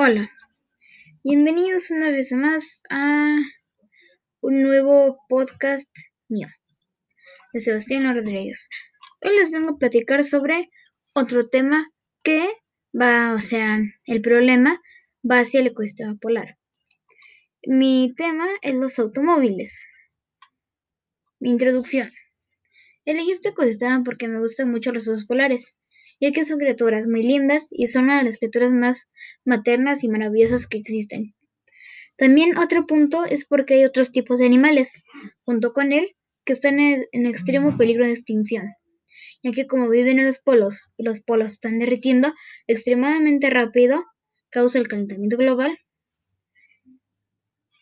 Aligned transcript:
Hola, 0.00 0.30
bienvenidos 1.24 1.90
una 1.90 2.12
vez 2.12 2.30
más 2.30 2.82
a 2.88 3.36
un 4.40 4.62
nuevo 4.62 5.18
podcast 5.28 5.90
mío 6.28 6.46
de 7.52 7.58
Sebastián 7.58 8.14
Rodríguez. 8.14 8.68
Hoy 9.22 9.36
les 9.36 9.50
vengo 9.50 9.70
a 9.70 9.76
platicar 9.76 10.22
sobre 10.22 10.70
otro 11.16 11.48
tema 11.48 11.84
que 12.22 12.48
va, 12.94 13.34
o 13.34 13.40
sea, 13.40 13.80
el 14.06 14.22
problema 14.22 14.80
va 15.28 15.40
hacia 15.40 15.58
el 15.58 15.66
ecosistema 15.66 16.14
polar. 16.14 16.56
Mi 17.66 18.14
tema 18.16 18.46
es 18.62 18.76
los 18.76 19.00
automóviles. 19.00 19.84
Mi 21.40 21.50
introducción. 21.50 22.08
Elegí 23.04 23.32
este 23.32 23.48
ecosistema 23.48 24.04
porque 24.04 24.28
me 24.28 24.38
gustan 24.38 24.70
mucho 24.70 24.92
los 24.92 25.08
osos 25.08 25.26
polares 25.26 25.76
ya 26.20 26.32
que 26.32 26.44
son 26.44 26.58
criaturas 26.58 27.06
muy 27.06 27.22
lindas 27.22 27.68
y 27.70 27.86
son 27.86 28.04
una 28.04 28.18
de 28.18 28.24
las 28.24 28.38
criaturas 28.38 28.72
más 28.72 29.12
maternas 29.44 30.04
y 30.04 30.08
maravillosas 30.08 30.66
que 30.66 30.78
existen. 30.78 31.34
También 32.16 32.58
otro 32.58 32.86
punto 32.86 33.24
es 33.24 33.46
porque 33.46 33.74
hay 33.74 33.84
otros 33.84 34.10
tipos 34.10 34.40
de 34.40 34.46
animales, 34.46 35.02
junto 35.44 35.72
con 35.72 35.92
él, 35.92 36.16
que 36.44 36.52
están 36.52 36.80
en 36.80 37.26
extremo 37.26 37.76
peligro 37.76 38.06
de 38.06 38.12
extinción, 38.12 38.72
ya 39.42 39.52
que 39.52 39.66
como 39.66 39.88
viven 39.88 40.18
en 40.18 40.26
los 40.26 40.38
polos 40.38 40.92
y 40.96 41.04
los 41.04 41.20
polos 41.20 41.52
están 41.52 41.78
derritiendo 41.78 42.32
extremadamente 42.66 43.50
rápido, 43.50 44.04
causa 44.50 44.78
el 44.78 44.88
calentamiento 44.88 45.36
global, 45.36 45.78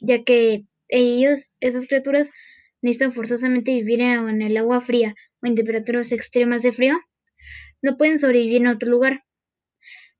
ya 0.00 0.24
que 0.24 0.66
ellos, 0.88 1.54
esas 1.60 1.86
criaturas, 1.86 2.30
necesitan 2.82 3.12
forzosamente 3.12 3.72
vivir 3.72 4.00
en 4.00 4.42
el 4.42 4.56
agua 4.56 4.80
fría 4.80 5.14
o 5.42 5.46
en 5.46 5.54
temperaturas 5.54 6.12
extremas 6.12 6.62
de 6.62 6.72
frío, 6.72 6.98
no 7.82 7.96
pueden 7.96 8.18
sobrevivir 8.18 8.58
en 8.58 8.68
otro 8.68 8.90
lugar. 8.90 9.24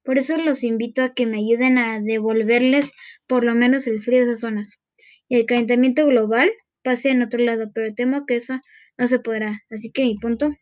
Por 0.03 0.19
eso 0.19 0.39
los 0.39 0.65
invito 0.65 1.03
a 1.03 1.13
que 1.13 1.27
me 1.27 1.39
ayuden 1.39 1.79
a 1.79 2.01
devolverles 2.01 2.93
por 3.27 3.45
lo 3.45 3.55
menos 3.55 3.87
el 3.87 4.01
frío 4.01 4.21
de 4.21 4.25
esas 4.25 4.41
zonas. 4.41 4.81
Y 5.29 5.37
el 5.37 5.47
calentamiento 5.47 6.07
global 6.07 6.51
pase 6.83 7.11
en 7.11 7.23
otro 7.23 7.41
lado, 7.41 7.71
pero 7.75 7.95
temo 7.95 8.25
que 8.27 8.37
eso 8.37 8.61
no 8.97 9.07
se 9.07 9.19
podrá. 9.19 9.61
Así 9.71 9.93
que 9.93 10.03
mi 10.03 10.15
punto 10.15 10.55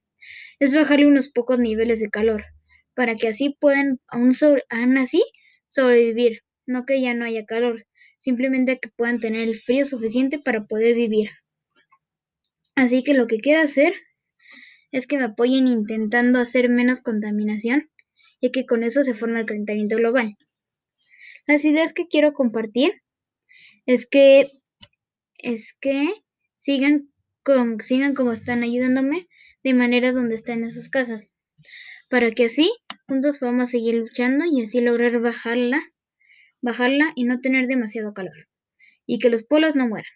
es 0.58 0.74
bajarle 0.74 1.06
unos 1.06 1.30
pocos 1.30 1.58
niveles 1.58 2.00
de 2.00 2.10
calor, 2.10 2.44
para 2.94 3.14
que 3.14 3.28
así 3.28 3.56
puedan 3.60 4.00
aún, 4.08 4.32
aún 4.70 4.98
así 4.98 5.22
sobrevivir, 5.68 6.40
no 6.66 6.84
que 6.84 7.00
ya 7.00 7.14
no 7.14 7.24
haya 7.24 7.44
calor, 7.44 7.86
simplemente 8.18 8.78
que 8.80 8.88
puedan 8.88 9.20
tener 9.20 9.42
el 9.42 9.54
frío 9.54 9.84
suficiente 9.84 10.38
para 10.38 10.64
poder 10.64 10.94
vivir. 10.94 11.30
Así 12.74 13.04
que 13.04 13.14
lo 13.14 13.26
que 13.26 13.38
quiero 13.38 13.60
hacer 13.60 13.94
es 14.92 15.06
que 15.06 15.18
me 15.18 15.24
apoyen 15.24 15.68
intentando 15.68 16.40
hacer 16.40 16.68
menos 16.68 17.02
contaminación, 17.02 17.90
ya 18.40 18.50
que 18.50 18.66
con 18.66 18.82
eso 18.82 19.02
se 19.02 19.14
forma 19.14 19.40
el 19.40 19.46
calentamiento 19.46 19.96
global. 19.96 20.36
Las 21.46 21.64
ideas 21.64 21.92
que 21.92 22.08
quiero 22.08 22.32
compartir 22.32 23.02
es 23.86 24.06
que 24.06 24.46
es 25.38 25.76
que 25.80 26.08
sigan 26.54 27.12
como, 27.42 27.78
sigan 27.80 28.14
como 28.14 28.32
están 28.32 28.62
ayudándome 28.62 29.28
de 29.62 29.74
manera 29.74 30.12
donde 30.12 30.34
están 30.34 30.64
en 30.64 30.70
sus 30.70 30.88
casas, 30.88 31.32
para 32.10 32.30
que 32.32 32.46
así 32.46 32.72
juntos 33.06 33.38
podamos 33.38 33.70
seguir 33.70 33.94
luchando 33.94 34.44
y 34.44 34.62
así 34.62 34.80
lograr 34.80 35.20
bajarla, 35.20 35.80
bajarla 36.60 37.12
y 37.14 37.24
no 37.24 37.40
tener 37.40 37.66
demasiado 37.66 38.12
calor, 38.14 38.48
y 39.06 39.18
que 39.18 39.30
los 39.30 39.44
polos 39.44 39.76
no 39.76 39.88
mueran. 39.88 40.10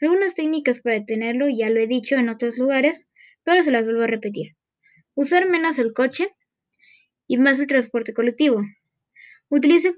Algunas 0.00 0.34
técnicas 0.34 0.80
para 0.80 1.00
detenerlo 1.00 1.48
ya 1.48 1.70
lo 1.70 1.80
he 1.80 1.88
dicho 1.88 2.14
en 2.14 2.28
otros 2.28 2.58
lugares, 2.58 3.10
pero 3.48 3.62
se 3.62 3.70
las 3.70 3.86
vuelvo 3.86 4.02
a 4.02 4.06
repetir. 4.06 4.56
Usar 5.14 5.48
menos 5.48 5.78
el 5.78 5.94
coche 5.94 6.28
y 7.26 7.38
más 7.38 7.58
el 7.58 7.66
transporte 7.66 8.12
colectivo. 8.12 8.60
Utilice 9.48 9.94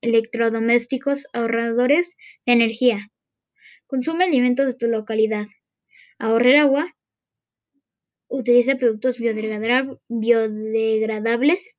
electrodomésticos 0.00 1.28
ahorradores 1.32 2.16
de 2.44 2.54
energía. 2.54 3.12
Consume 3.86 4.24
alimentos 4.24 4.66
de 4.66 4.74
tu 4.74 4.88
localidad. 4.88 5.46
Ahorre 6.18 6.58
agua. 6.58 6.92
Utilice 8.26 8.74
productos 8.74 9.18
biodegradables. 10.08 11.76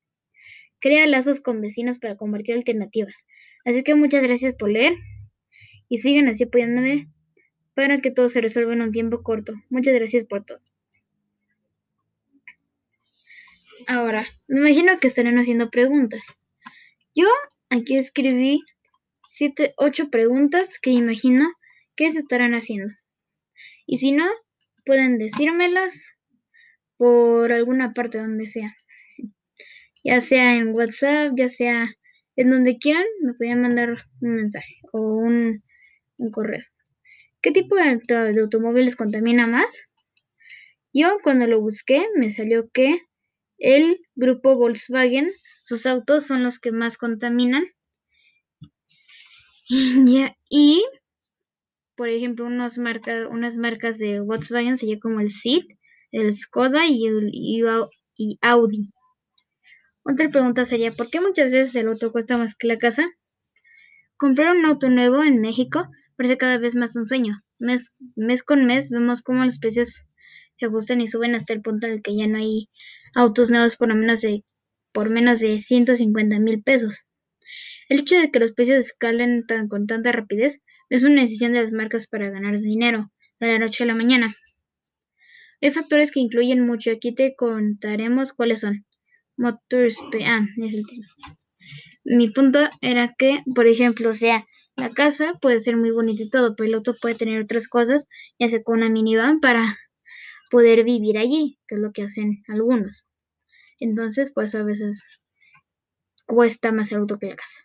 Crea 0.79 1.05
lazos 1.07 1.41
con 1.41 1.59
vecinos 1.59 1.99
para 1.99 2.15
compartir 2.15 2.55
alternativas. 2.55 3.27
Así 3.65 3.83
que 3.83 3.95
muchas 3.95 4.23
gracias 4.23 4.53
por 4.53 4.71
leer 4.71 4.93
y 5.89 5.97
sigan 5.97 6.29
así 6.29 6.45
apoyándome 6.45 7.09
para 7.75 7.99
que 7.99 8.11
todo 8.11 8.29
se 8.29 8.41
resuelva 8.41 8.73
en 8.73 8.81
un 8.81 8.91
tiempo 8.91 9.23
corto. 9.23 9.53
Muchas 9.69 9.93
gracias 9.93 10.25
por 10.25 10.45
todo. 10.45 10.59
Ahora, 13.87 14.25
me 14.47 14.59
imagino 14.59 14.99
que 14.99 15.07
estarán 15.07 15.37
haciendo 15.37 15.69
preguntas. 15.69 16.35
Yo 17.15 17.27
aquí 17.69 17.97
escribí 17.97 18.61
siete, 19.27 19.73
ocho 19.77 20.09
preguntas 20.09 20.79
que 20.79 20.91
imagino 20.91 21.51
que 21.95 22.11
se 22.11 22.19
estarán 22.19 22.53
haciendo. 22.53 22.93
Y 23.85 23.97
si 23.97 24.11
no, 24.11 24.25
pueden 24.85 25.17
decírmelas 25.17 26.17
por 26.97 27.51
alguna 27.51 27.93
parte 27.93 28.19
donde 28.19 28.47
sea. 28.47 28.73
Ya 30.03 30.21
sea 30.21 30.55
en 30.55 30.73
WhatsApp, 30.75 31.33
ya 31.35 31.49
sea 31.49 31.89
en 32.35 32.49
donde 32.49 32.77
quieran, 32.77 33.05
me 33.23 33.33
pueden 33.33 33.61
mandar 33.61 33.91
un 34.21 34.35
mensaje 34.35 34.79
o 34.91 35.17
un 35.17 35.61
correo. 36.31 36.63
¿Qué 37.43 37.51
tipo 37.51 37.75
de, 37.75 37.99
automóviles 38.41 38.95
contamina 38.95 39.47
más? 39.47 39.89
Yo 40.93 41.17
cuando 41.21 41.45
lo 41.45 41.59
busqué 41.59 42.07
me 42.15 42.31
salió 42.31 42.69
que 42.69 43.01
el 43.57 43.99
grupo 44.15 44.55
Volkswagen, 44.55 45.29
sus 45.61 45.85
autos 45.85 46.25
son 46.25 46.41
los 46.41 46.57
que 46.59 46.71
más 46.71 46.97
contaminan. 46.97 47.65
y, 50.49 50.85
por 51.97 52.07
ejemplo, 52.07 52.45
unas 52.45 52.77
marcas 52.77 53.97
de 53.97 54.21
Volkswagen 54.21 54.77
sería 54.77 54.99
como 55.01 55.19
el 55.19 55.29
Seat, 55.29 55.65
el 56.11 56.33
Skoda 56.33 56.85
y, 56.87 57.07
el, 57.07 57.29
y 57.33 58.37
Audi. 58.39 58.93
Otra 60.05 60.29
pregunta 60.29 60.63
sería, 60.63 60.93
¿por 60.93 61.09
qué 61.09 61.19
muchas 61.19 61.51
veces 61.51 61.75
el 61.75 61.89
auto 61.89 62.13
cuesta 62.13 62.37
más 62.37 62.55
que 62.55 62.67
la 62.67 62.77
casa? 62.77 63.05
Comprar 64.15 64.55
un 64.55 64.63
auto 64.63 64.89
nuevo 64.89 65.23
en 65.23 65.41
México 65.41 65.89
parece 66.15 66.37
cada 66.37 66.57
vez 66.57 66.75
más 66.75 66.95
un 66.95 67.05
sueño. 67.05 67.43
Mes, 67.59 67.93
con 68.43 68.65
mes 68.65 68.89
vemos 68.89 69.21
cómo 69.21 69.43
los 69.45 69.59
precios 69.59 70.03
se 70.59 70.65
ajustan 70.65 71.01
y 71.01 71.07
suben 71.07 71.35
hasta 71.35 71.53
el 71.53 71.61
punto 71.61 71.87
en 71.87 72.01
que 72.01 72.15
ya 72.15 72.27
no 72.27 72.37
hay 72.37 72.69
autos 73.15 73.51
nuevos 73.51 73.75
por 73.75 73.93
menos 73.93 74.21
de, 74.21 74.43
por 74.91 75.09
menos 75.09 75.39
de 75.39 75.59
150 75.59 76.39
mil 76.39 76.61
pesos. 76.63 77.01
El 77.89 77.99
hecho 77.99 78.19
de 78.19 78.31
que 78.31 78.39
los 78.39 78.53
precios 78.53 78.85
escalen 78.85 79.43
con 79.69 79.87
tanta 79.87 80.11
rapidez 80.11 80.63
es 80.89 81.03
una 81.03 81.21
decisión 81.21 81.53
de 81.53 81.61
las 81.61 81.71
marcas 81.71 82.07
para 82.07 82.29
ganar 82.29 82.59
dinero 82.59 83.11
de 83.39 83.47
la 83.47 83.59
noche 83.59 83.83
a 83.83 83.87
la 83.87 83.95
mañana. 83.95 84.33
Hay 85.61 85.71
factores 85.71 86.11
que 86.11 86.19
incluyen 86.19 86.65
mucho, 86.65 86.91
aquí 86.91 87.13
te 87.13 87.35
contaremos 87.35 88.33
cuáles 88.33 88.61
son. 88.61 88.85
Motors, 89.37 89.97
ah, 90.25 90.41
es 90.57 90.73
el. 90.73 90.83
Mi 92.03 92.29
punto 92.29 92.59
era 92.81 93.15
que, 93.17 93.43
por 93.55 93.67
ejemplo, 93.67 94.13
sea 94.13 94.45
la 94.75 94.89
casa 94.89 95.33
puede 95.41 95.59
ser 95.59 95.77
muy 95.77 95.91
bonita 95.91 96.23
y 96.23 96.29
todo, 96.29 96.55
pero 96.55 96.67
el 96.67 96.75
auto 96.75 96.95
puede 96.99 97.15
tener 97.15 97.41
otras 97.41 97.67
cosas, 97.67 98.07
ya 98.39 98.49
sea 98.49 98.63
con 98.63 98.79
una 98.79 98.89
minivan 98.89 99.39
para 99.39 99.63
poder 100.49 100.83
vivir 100.83 101.17
allí, 101.17 101.59
que 101.67 101.75
es 101.75 101.81
lo 101.81 101.91
que 101.91 102.03
hacen 102.03 102.43
algunos. 102.47 103.07
Entonces, 103.79 104.31
pues 104.33 104.55
a 104.55 104.63
veces 104.63 105.21
cuesta 106.25 106.71
más 106.71 106.91
el 106.91 106.99
auto 106.99 107.19
que 107.19 107.27
la 107.27 107.35
casa. 107.35 107.61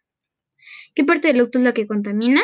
¿Qué 0.94 1.04
parte 1.04 1.28
del 1.28 1.40
auto 1.40 1.58
es 1.58 1.64
la 1.64 1.74
que 1.74 1.86
contamina? 1.86 2.42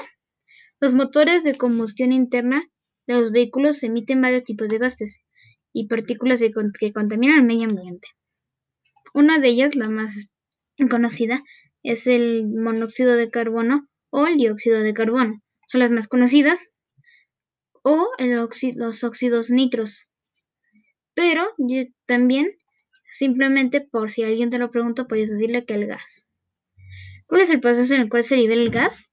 Los 0.80 0.92
motores 0.92 1.44
de 1.44 1.56
combustión 1.56 2.12
interna 2.12 2.62
de 3.06 3.14
los 3.14 3.32
vehículos 3.32 3.82
emiten 3.82 4.20
varios 4.20 4.44
tipos 4.44 4.68
de 4.68 4.78
gases 4.78 5.26
y 5.72 5.88
partículas 5.88 6.40
que 6.40 6.92
contaminan 6.92 7.38
el 7.38 7.44
medio 7.44 7.64
ambiente. 7.64 8.08
Una 9.12 9.38
de 9.38 9.48
ellas, 9.48 9.76
la 9.76 9.88
más 9.88 10.34
conocida, 10.90 11.42
es 11.82 12.06
el 12.06 12.48
monóxido 12.48 13.14
de 13.14 13.30
carbono 13.30 13.88
o 14.16 14.28
el 14.28 14.36
dióxido 14.36 14.78
de 14.78 14.94
carbono. 14.94 15.42
Son 15.66 15.80
las 15.80 15.90
más 15.90 16.06
conocidas. 16.06 16.70
O 17.82 18.10
los 18.18 19.02
óxidos 19.02 19.50
nitros. 19.50 20.08
Pero 21.14 21.44
también, 22.06 22.46
simplemente 23.10 23.80
por 23.80 24.10
si 24.10 24.22
alguien 24.22 24.50
te 24.50 24.58
lo 24.58 24.70
pregunta, 24.70 25.08
puedes 25.08 25.30
decirle 25.30 25.64
que 25.64 25.74
el 25.74 25.86
gas. 25.86 26.30
¿Cuál 27.26 27.40
es 27.40 27.50
el 27.50 27.58
proceso 27.58 27.94
en 27.94 28.02
el 28.02 28.08
cual 28.08 28.22
se 28.22 28.36
libera 28.36 28.60
el 28.60 28.70
gas? 28.70 29.10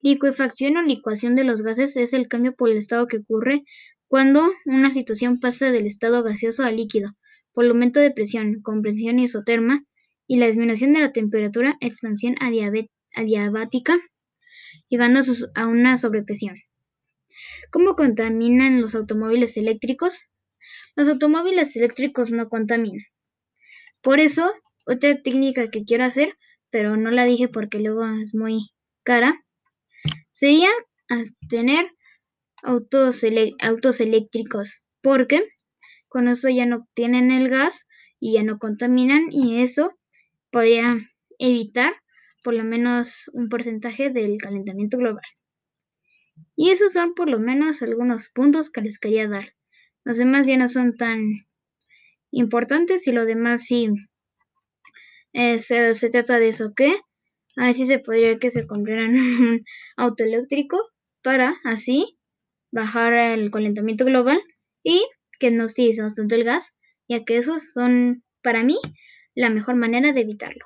Liquefacción 0.00 0.78
o 0.78 0.82
licuación 0.82 1.34
de 1.36 1.44
los 1.44 1.60
gases 1.60 1.94
es 1.98 2.14
el 2.14 2.26
cambio 2.26 2.54
por 2.54 2.70
el 2.70 2.78
estado 2.78 3.08
que 3.08 3.18
ocurre 3.18 3.64
cuando 4.08 4.50
una 4.64 4.90
situación 4.90 5.40
pasa 5.40 5.70
del 5.70 5.86
estado 5.86 6.22
gaseoso 6.22 6.64
a 6.64 6.72
líquido, 6.72 7.10
por 7.52 7.66
el 7.66 7.72
aumento 7.72 8.00
de 8.00 8.12
presión, 8.12 8.62
compresión 8.62 9.18
isoterma, 9.18 9.84
y 10.26 10.38
la 10.38 10.46
disminución 10.46 10.94
de 10.94 11.00
la 11.00 11.12
temperatura, 11.12 11.76
expansión 11.80 12.34
adiabática, 13.16 13.98
llegando 14.88 15.20
a 15.56 15.66
una 15.66 15.98
sobrepresión. 15.98 16.54
¿Cómo 17.70 17.96
contaminan 17.96 18.80
los 18.80 18.94
automóviles 18.94 19.56
eléctricos? 19.56 20.26
Los 20.94 21.08
automóviles 21.08 21.74
eléctricos 21.76 22.30
no 22.30 22.48
contaminan. 22.48 23.04
Por 24.00 24.20
eso, 24.20 24.52
otra 24.86 25.20
técnica 25.20 25.68
que 25.68 25.84
quiero 25.84 26.04
hacer 26.04 26.36
pero 26.76 26.96
no 26.96 27.10
la 27.10 27.24
dije 27.24 27.48
porque 27.48 27.78
luego 27.78 28.04
es 28.04 28.34
muy 28.34 28.70
cara, 29.02 29.42
sería 30.30 30.68
tener 31.48 31.90
autos, 32.62 33.22
eléctricos, 33.22 34.84
porque 35.00 35.42
con 36.08 36.28
eso 36.28 36.48
ya 36.48 36.66
no 36.66 36.76
obtienen 36.76 37.30
el 37.30 37.48
gas 37.48 37.88
y 38.18 38.34
ya 38.34 38.42
no 38.42 38.58
contaminan 38.58 39.28
y 39.30 39.62
eso 39.62 39.92
podría 40.50 40.98
evitar 41.38 41.94
por 42.46 42.54
lo 42.54 42.62
menos 42.62 43.28
un 43.32 43.48
porcentaje 43.48 44.08
del 44.10 44.38
calentamiento 44.38 44.98
global. 44.98 45.24
Y 46.54 46.70
esos 46.70 46.92
son 46.92 47.14
por 47.14 47.28
lo 47.28 47.40
menos 47.40 47.82
algunos 47.82 48.30
puntos 48.30 48.70
que 48.70 48.82
les 48.82 49.00
quería 49.00 49.26
dar. 49.26 49.56
Los 50.04 50.18
demás 50.18 50.46
ya 50.46 50.56
no 50.56 50.68
son 50.68 50.96
tan 50.96 51.24
importantes 52.30 53.08
y 53.08 53.10
lo 53.10 53.24
demás 53.24 53.64
sí 53.66 53.88
eh, 55.32 55.58
se, 55.58 56.08
trata 56.08 56.38
de 56.38 56.50
eso 56.50 56.72
que 56.76 57.00
a 57.56 57.64
ver 57.64 57.74
si 57.74 57.84
se 57.84 57.98
podría 57.98 58.38
que 58.38 58.50
se 58.50 58.64
compraran 58.64 59.10
un 59.10 59.64
auto 59.96 60.22
eléctrico 60.22 60.78
para 61.24 61.56
así 61.64 62.16
bajar 62.70 63.12
el 63.12 63.50
calentamiento 63.50 64.04
global 64.04 64.40
y 64.84 65.04
que 65.40 65.50
no 65.50 65.64
utilicemos 65.64 66.14
tanto 66.14 66.36
el 66.36 66.44
gas, 66.44 66.78
ya 67.08 67.24
que 67.24 67.38
esos 67.38 67.72
son 67.72 68.22
para 68.40 68.62
mí 68.62 68.78
la 69.34 69.50
mejor 69.50 69.74
manera 69.74 70.12
de 70.12 70.20
evitarlo. 70.20 70.64